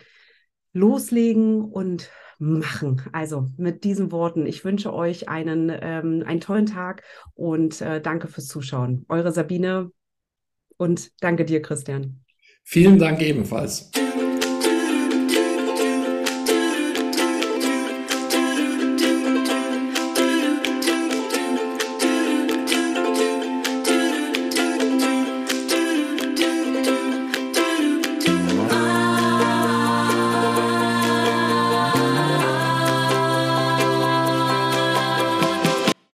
[0.73, 2.09] loslegen und
[2.39, 3.01] machen.
[3.13, 7.03] Also mit diesen Worten, ich wünsche euch einen, ähm, einen tollen Tag
[7.35, 9.05] und äh, danke fürs Zuschauen.
[9.07, 9.91] Eure Sabine
[10.77, 12.19] und danke dir, Christian.
[12.63, 13.91] Vielen Dank ebenfalls.